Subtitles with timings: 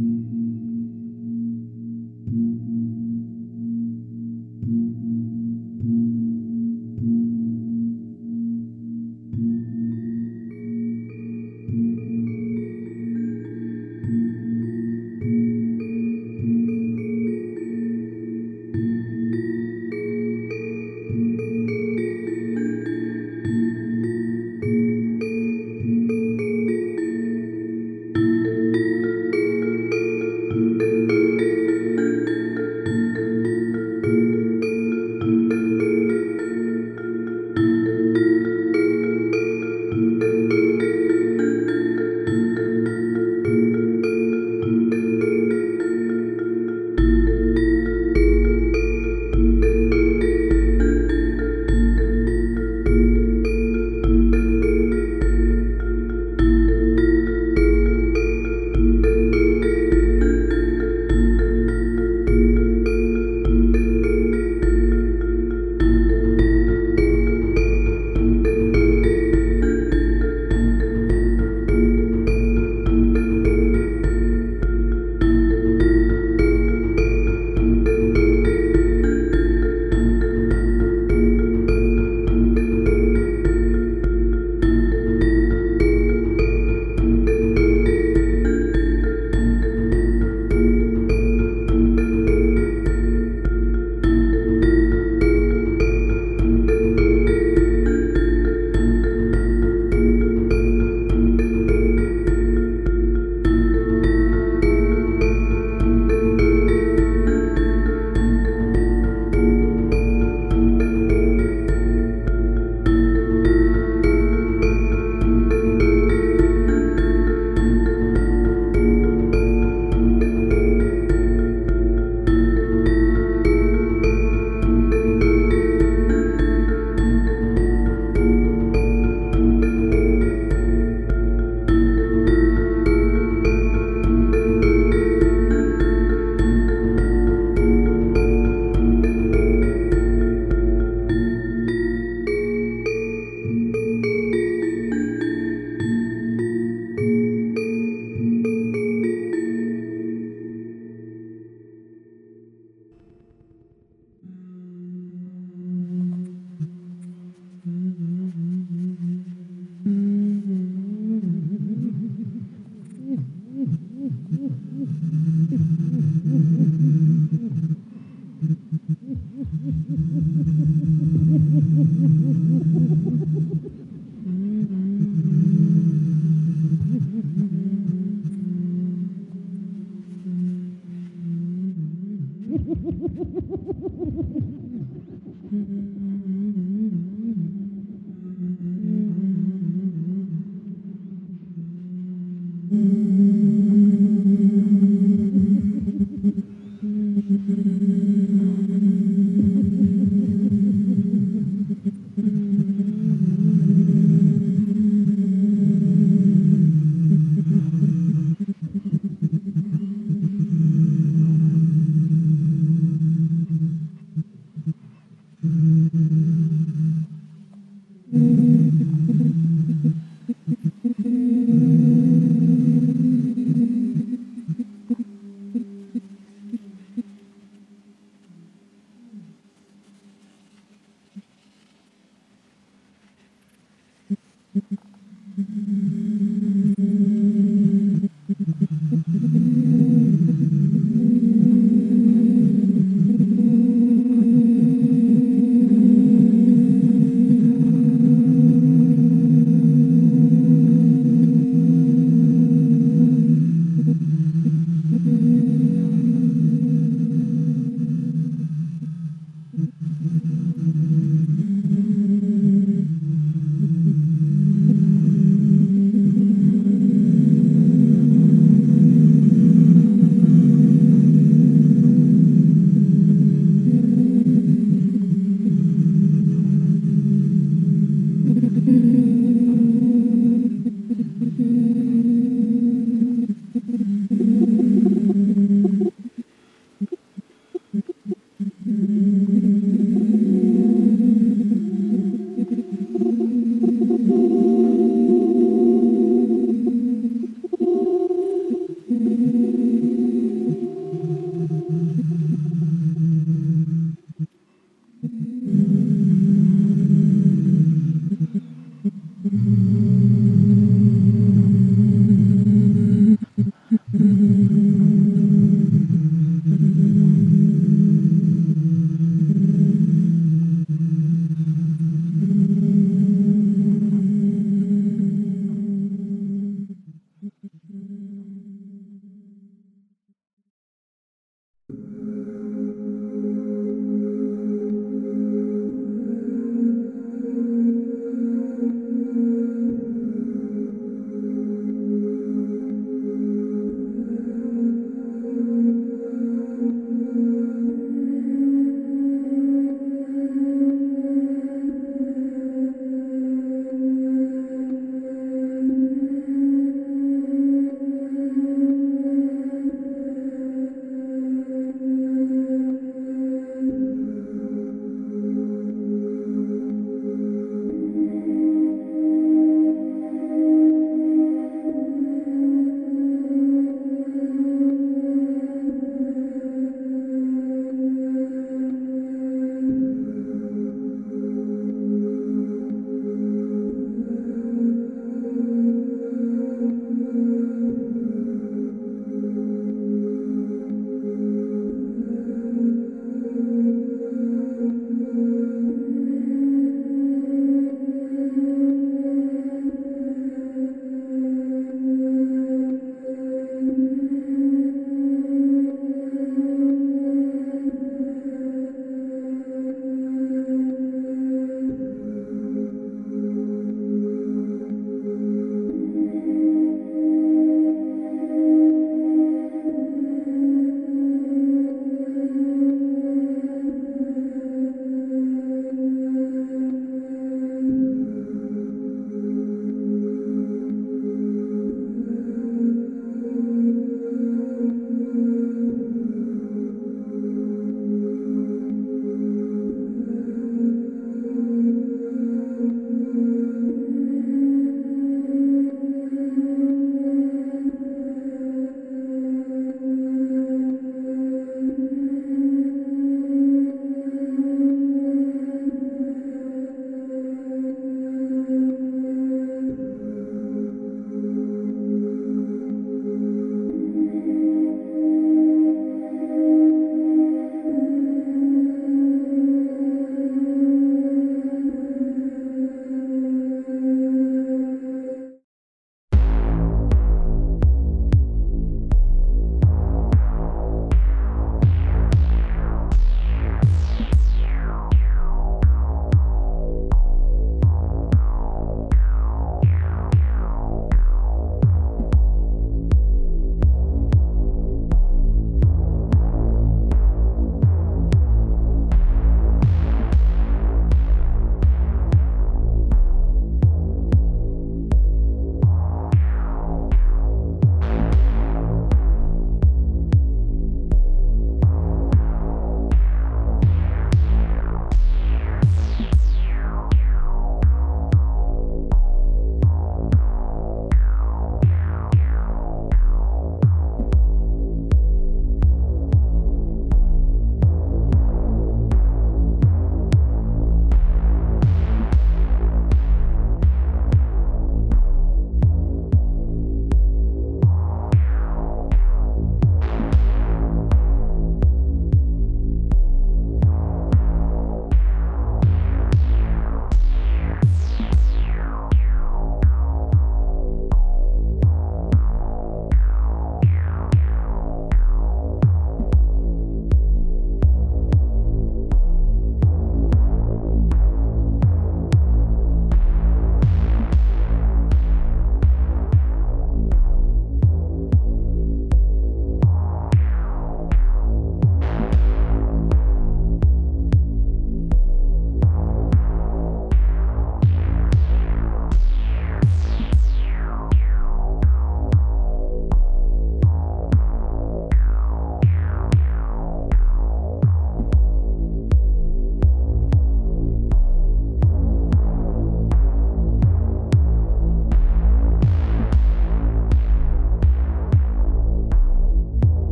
[0.00, 0.79] Música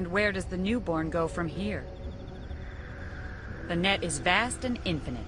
[0.00, 1.84] And where does the newborn go from here?
[3.68, 5.20] The net is vast and infinite.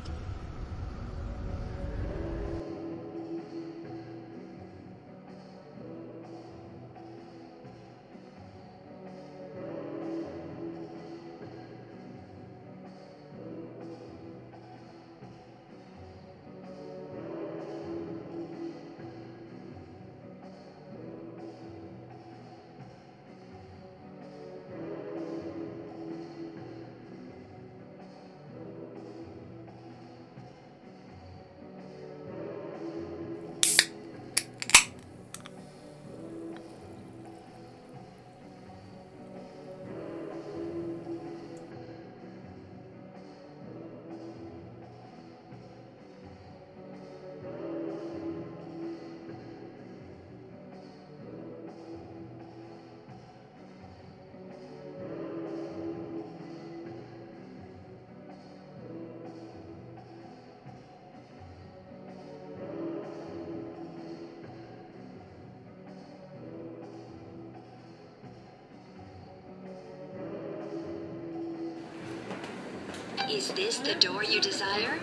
[73.33, 75.01] Is this the door you desire?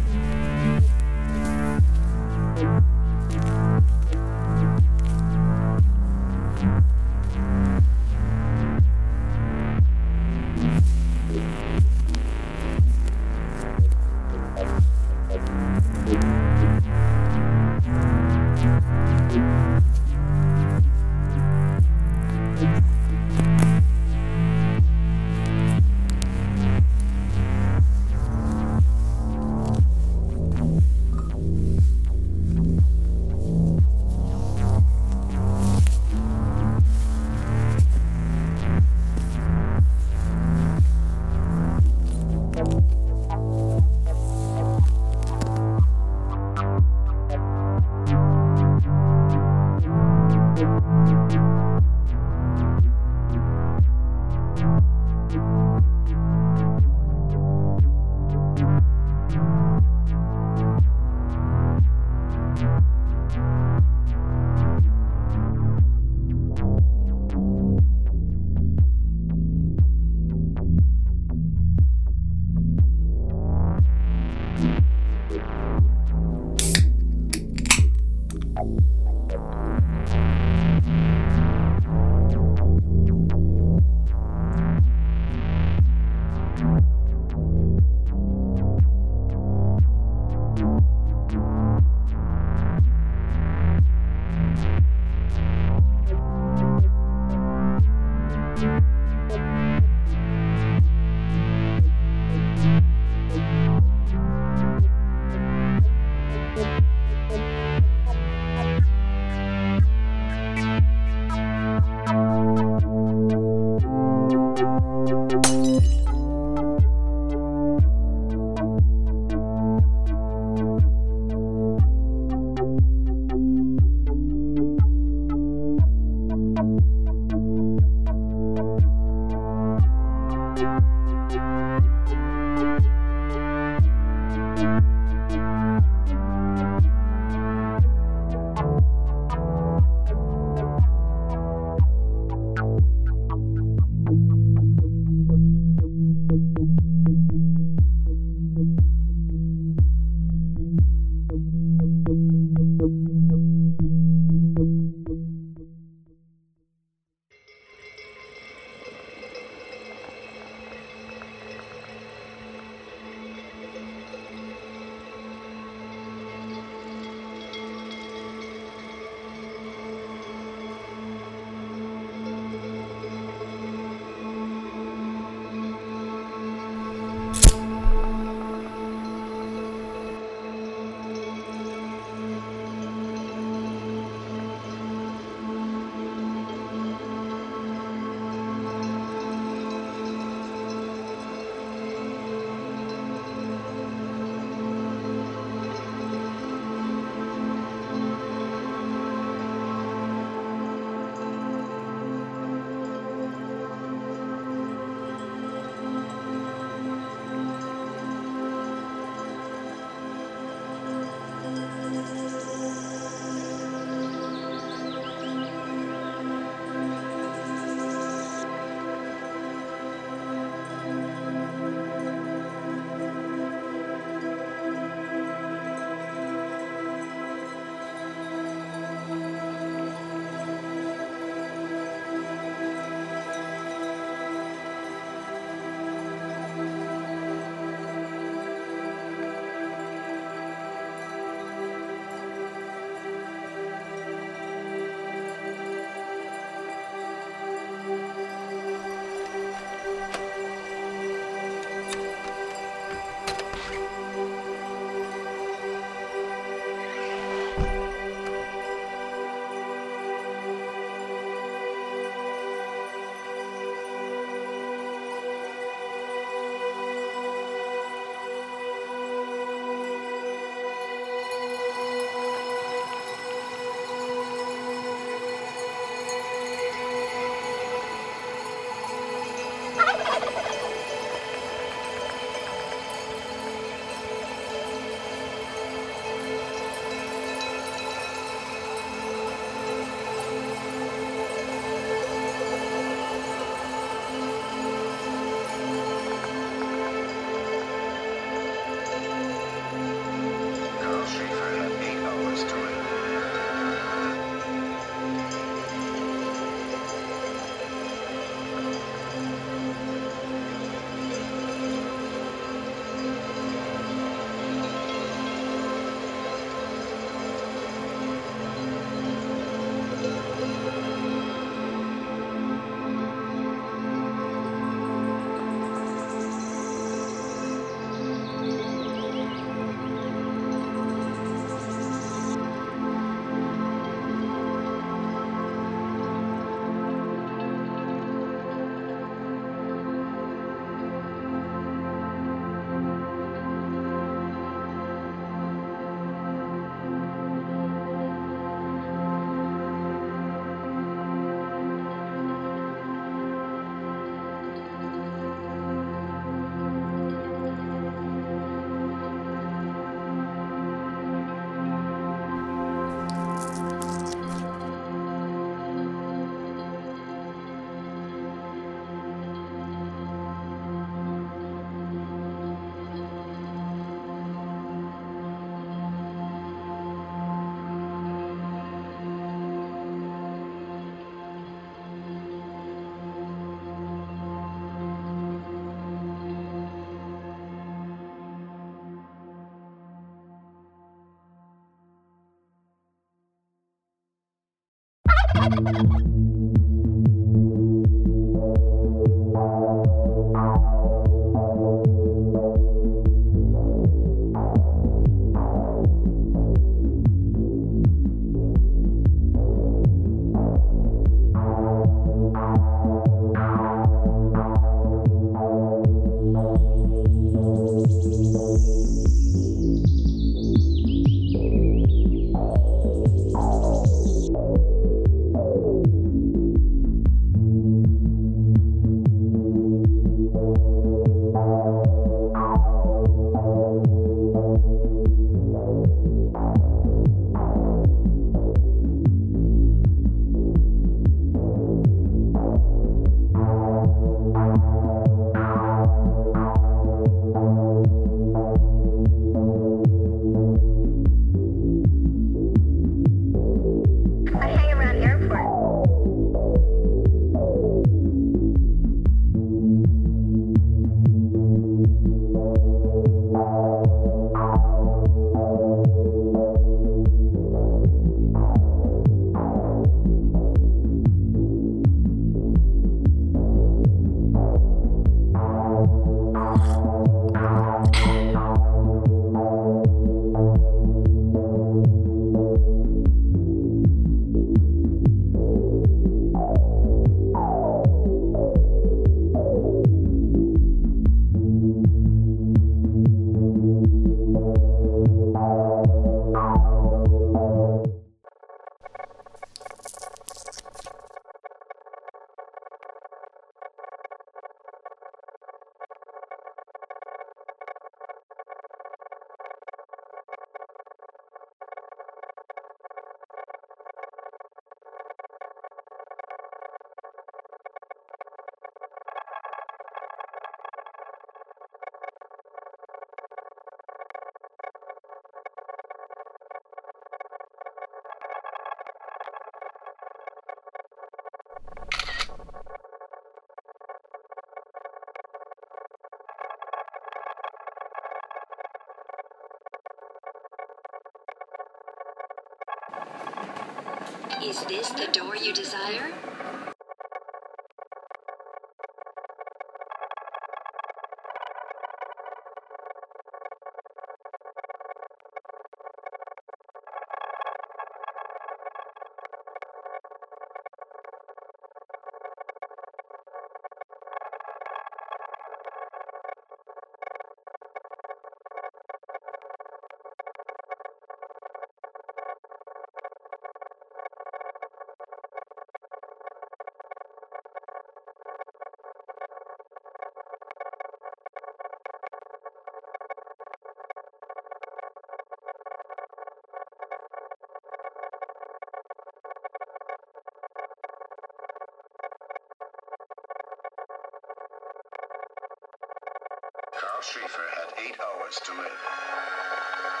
[597.01, 600.00] Carl Schrieffer had eight hours to live.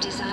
[0.00, 0.29] desire.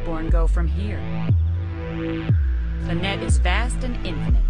[0.00, 0.98] newborn go from here?
[2.86, 4.49] The net is vast and infinite.